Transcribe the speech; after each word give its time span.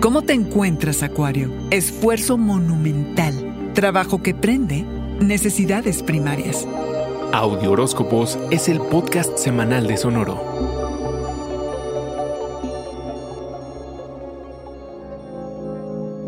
¿Cómo 0.00 0.22
te 0.22 0.32
encuentras, 0.32 1.02
Acuario? 1.02 1.52
Esfuerzo 1.70 2.38
monumental. 2.38 3.34
Trabajo 3.74 4.22
que 4.22 4.34
prende. 4.34 4.82
Necesidades 5.20 6.02
primarias. 6.02 6.66
Audio 7.34 7.72
Horóscopos 7.72 8.38
es 8.50 8.70
el 8.70 8.80
podcast 8.80 9.36
semanal 9.36 9.86
de 9.86 9.98
Sonoro. 9.98 10.40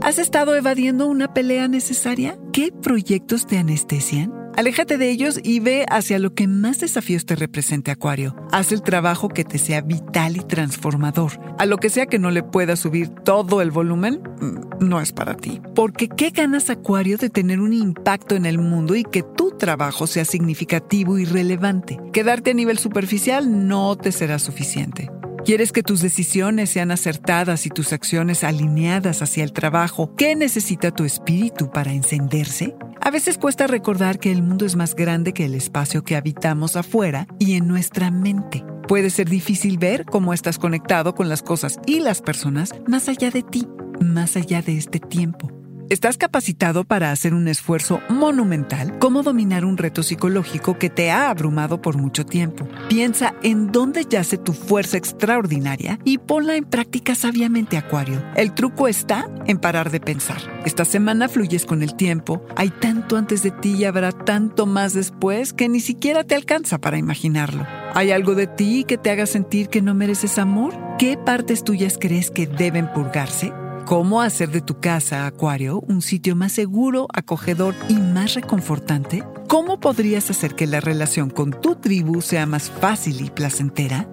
¿Has 0.02 0.18
estado 0.18 0.54
evadiendo 0.54 1.06
una 1.06 1.32
pelea 1.32 1.66
necesaria? 1.66 2.36
¿Qué 2.52 2.72
proyectos 2.72 3.46
te 3.46 3.56
anestesian? 3.56 4.41
Aléjate 4.56 4.98
de 4.98 5.10
ellos 5.10 5.40
y 5.42 5.60
ve 5.60 5.86
hacia 5.88 6.18
lo 6.18 6.34
que 6.34 6.46
más 6.46 6.80
desafíos 6.80 7.24
te 7.24 7.36
represente 7.36 7.90
Acuario. 7.90 8.36
Haz 8.52 8.70
el 8.72 8.82
trabajo 8.82 9.28
que 9.28 9.44
te 9.44 9.58
sea 9.58 9.80
vital 9.80 10.36
y 10.36 10.40
transformador. 10.40 11.32
A 11.58 11.64
lo 11.64 11.78
que 11.78 11.88
sea 11.88 12.06
que 12.06 12.18
no 12.18 12.30
le 12.30 12.42
puedas 12.42 12.80
subir 12.80 13.08
todo 13.08 13.62
el 13.62 13.70
volumen, 13.70 14.20
mm, 14.40 14.86
no 14.86 15.00
es 15.00 15.12
para 15.12 15.36
ti. 15.36 15.62
Porque 15.74 16.08
¿qué 16.08 16.30
ganas 16.30 16.68
Acuario 16.68 17.16
de 17.16 17.30
tener 17.30 17.60
un 17.60 17.72
impacto 17.72 18.34
en 18.34 18.44
el 18.44 18.58
mundo 18.58 18.94
y 18.94 19.04
que 19.04 19.22
tu 19.22 19.56
trabajo 19.56 20.06
sea 20.06 20.26
significativo 20.26 21.18
y 21.18 21.24
relevante? 21.24 21.98
Quedarte 22.12 22.50
a 22.50 22.54
nivel 22.54 22.78
superficial 22.78 23.68
no 23.68 23.96
te 23.96 24.12
será 24.12 24.38
suficiente. 24.38 25.10
¿Quieres 25.46 25.72
que 25.72 25.82
tus 25.82 26.00
decisiones 26.02 26.70
sean 26.70 26.92
acertadas 26.92 27.66
y 27.66 27.70
tus 27.70 27.92
acciones 27.92 28.44
alineadas 28.44 29.22
hacia 29.22 29.42
el 29.42 29.52
trabajo? 29.52 30.14
¿Qué 30.14 30.36
necesita 30.36 30.92
tu 30.92 31.04
espíritu 31.04 31.70
para 31.70 31.92
encenderse? 31.92 32.76
A 33.04 33.10
veces 33.10 33.36
cuesta 33.36 33.66
recordar 33.66 34.20
que 34.20 34.30
el 34.30 34.44
mundo 34.44 34.64
es 34.64 34.76
más 34.76 34.94
grande 34.94 35.32
que 35.32 35.44
el 35.44 35.56
espacio 35.56 36.04
que 36.04 36.14
habitamos 36.14 36.76
afuera 36.76 37.26
y 37.40 37.56
en 37.56 37.66
nuestra 37.66 38.12
mente. 38.12 38.64
Puede 38.86 39.10
ser 39.10 39.28
difícil 39.28 39.76
ver 39.76 40.04
cómo 40.04 40.32
estás 40.32 40.56
conectado 40.56 41.12
con 41.12 41.28
las 41.28 41.42
cosas 41.42 41.80
y 41.84 41.98
las 41.98 42.22
personas 42.22 42.72
más 42.86 43.08
allá 43.08 43.32
de 43.32 43.42
ti, 43.42 43.66
más 44.00 44.36
allá 44.36 44.62
de 44.62 44.76
este 44.76 45.00
tiempo. 45.00 45.50
¿Estás 45.92 46.16
capacitado 46.16 46.84
para 46.84 47.10
hacer 47.10 47.34
un 47.34 47.48
esfuerzo 47.48 48.00
monumental? 48.08 48.98
¿Cómo 48.98 49.22
dominar 49.22 49.66
un 49.66 49.76
reto 49.76 50.02
psicológico 50.02 50.78
que 50.78 50.88
te 50.88 51.10
ha 51.10 51.28
abrumado 51.28 51.82
por 51.82 51.98
mucho 51.98 52.24
tiempo? 52.24 52.66
Piensa 52.88 53.34
en 53.42 53.70
dónde 53.72 54.06
yace 54.08 54.38
tu 54.38 54.54
fuerza 54.54 54.96
extraordinaria 54.96 55.98
y 56.02 56.16
ponla 56.16 56.56
en 56.56 56.64
práctica 56.64 57.14
sabiamente, 57.14 57.76
Acuario. 57.76 58.24
El 58.36 58.54
truco 58.54 58.88
está 58.88 59.28
en 59.44 59.58
parar 59.58 59.90
de 59.90 60.00
pensar. 60.00 60.38
Esta 60.64 60.86
semana 60.86 61.28
fluyes 61.28 61.66
con 61.66 61.82
el 61.82 61.94
tiempo, 61.94 62.42
hay 62.56 62.70
tanto 62.70 63.18
antes 63.18 63.42
de 63.42 63.50
ti 63.50 63.74
y 63.74 63.84
habrá 63.84 64.12
tanto 64.12 64.64
más 64.64 64.94
después 64.94 65.52
que 65.52 65.68
ni 65.68 65.80
siquiera 65.80 66.24
te 66.24 66.34
alcanza 66.34 66.78
para 66.78 66.96
imaginarlo. 66.96 67.66
¿Hay 67.92 68.12
algo 68.12 68.34
de 68.34 68.46
ti 68.46 68.84
que 68.88 68.96
te 68.96 69.10
haga 69.10 69.26
sentir 69.26 69.68
que 69.68 69.82
no 69.82 69.92
mereces 69.92 70.38
amor? 70.38 70.72
¿Qué 70.98 71.18
partes 71.18 71.64
tuyas 71.64 71.98
crees 72.00 72.30
que 72.30 72.46
deben 72.46 72.90
purgarse? 72.94 73.52
¿Cómo 73.86 74.22
hacer 74.22 74.50
de 74.50 74.60
tu 74.60 74.80
casa, 74.80 75.26
Acuario, 75.26 75.80
un 75.80 76.02
sitio 76.02 76.36
más 76.36 76.52
seguro, 76.52 77.08
acogedor 77.12 77.74
y 77.88 77.94
más 77.94 78.34
reconfortante? 78.34 79.24
¿Cómo 79.48 79.80
podrías 79.80 80.30
hacer 80.30 80.54
que 80.54 80.66
la 80.66 80.80
relación 80.80 81.30
con 81.30 81.50
tu 81.50 81.74
tribu 81.74 82.22
sea 82.22 82.46
más 82.46 82.70
fácil 82.70 83.20
y 83.20 83.30
placentera? 83.30 84.08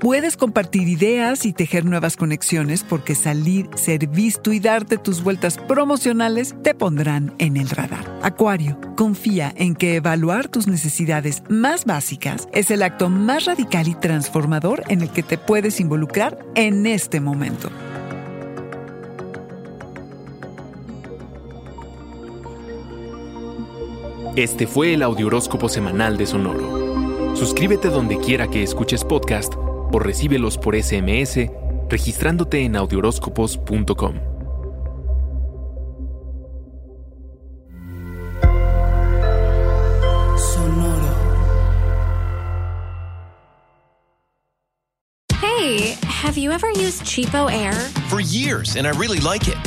Puedes 0.00 0.36
compartir 0.36 0.88
ideas 0.88 1.46
y 1.46 1.52
tejer 1.52 1.84
nuevas 1.84 2.16
conexiones 2.16 2.82
porque 2.82 3.14
salir, 3.14 3.70
ser 3.76 4.08
visto 4.08 4.52
y 4.52 4.58
darte 4.58 4.98
tus 4.98 5.22
vueltas 5.22 5.56
promocionales 5.56 6.56
te 6.64 6.74
pondrán 6.74 7.32
en 7.38 7.56
el 7.56 7.70
radar. 7.70 8.18
Acuario, 8.22 8.76
confía 8.96 9.54
en 9.56 9.76
que 9.76 9.94
evaluar 9.94 10.48
tus 10.48 10.66
necesidades 10.66 11.44
más 11.48 11.84
básicas 11.84 12.48
es 12.52 12.72
el 12.72 12.82
acto 12.82 13.08
más 13.08 13.44
radical 13.44 13.86
y 13.86 13.94
transformador 13.94 14.82
en 14.88 15.02
el 15.02 15.10
que 15.10 15.22
te 15.22 15.38
puedes 15.38 15.78
involucrar 15.78 16.36
en 16.56 16.84
este 16.86 17.20
momento. 17.20 17.70
Este 24.36 24.66
fue 24.66 24.94
el 24.94 25.02
Audioróscopo 25.02 25.68
semanal 25.68 26.16
de 26.16 26.24
Sonoro. 26.24 27.36
Suscríbete 27.36 27.88
donde 27.88 28.18
quiera 28.18 28.48
que 28.48 28.62
escuches 28.62 29.04
podcast 29.04 29.52
o 29.56 29.98
recíbelos 29.98 30.56
por 30.56 30.74
SMS 30.74 31.50
registrándote 31.90 32.64
en 32.64 32.76
audioróscopos.com. 32.76 34.14
Sonoro. 40.38 41.14
Hey, 45.42 45.98
have 46.06 46.38
you 46.38 46.52
ever 46.52 46.70
used 46.70 47.04
Cheapo 47.04 47.50
Air? 47.52 47.74
For 48.08 48.20
years, 48.22 48.76
and 48.76 48.86
I 48.86 48.92
really 48.92 49.20
like 49.20 49.46
it. 49.48 49.58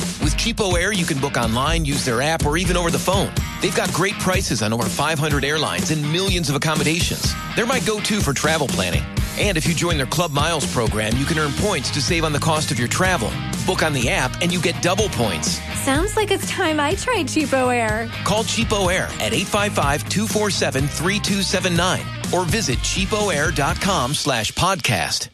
Cheapo 0.45 0.77
Air, 0.79 0.93
you 0.93 1.05
can 1.05 1.19
book 1.19 1.37
online, 1.37 1.85
use 1.85 2.05
their 2.05 2.21
app, 2.21 2.45
or 2.45 2.55
even 2.55 2.77
over 2.77 2.91
the 2.91 2.99
phone. 2.99 3.31
They've 3.63 3.75
got 3.75 3.91
great 3.91 4.13
prices 4.19 4.61
on 4.61 4.73
over 4.73 4.83
500 4.83 5.43
airlines 5.43 5.89
and 5.89 6.03
millions 6.13 6.49
of 6.49 6.55
accommodations. 6.55 7.33
They're 7.55 7.65
my 7.65 7.79
go 7.79 7.99
to 7.99 8.21
for 8.21 8.31
travel 8.31 8.67
planning. 8.67 9.01
And 9.39 9.57
if 9.57 9.67
you 9.67 9.73
join 9.73 9.97
their 9.97 10.05
Club 10.05 10.29
Miles 10.29 10.71
program, 10.71 11.17
you 11.17 11.25
can 11.25 11.39
earn 11.39 11.51
points 11.53 11.89
to 11.89 11.99
save 11.99 12.23
on 12.23 12.31
the 12.31 12.37
cost 12.37 12.69
of 12.69 12.77
your 12.77 12.87
travel. 12.87 13.31
Book 13.65 13.81
on 13.81 13.91
the 13.91 14.07
app 14.07 14.39
and 14.43 14.53
you 14.53 14.61
get 14.61 14.79
double 14.83 15.09
points. 15.09 15.59
Sounds 15.79 16.15
like 16.15 16.29
it's 16.29 16.47
time 16.47 16.79
I 16.79 16.93
tried 16.93 17.25
Cheapo 17.25 17.75
Air. 17.75 18.07
Call 18.23 18.43
Cheapo 18.43 18.93
Air 18.93 19.05
at 19.19 19.33
855-247-3279 19.33 22.33
or 22.33 22.45
visit 22.45 22.77
cheapoair.com 22.77 24.13
slash 24.13 24.51
podcast. 24.51 25.29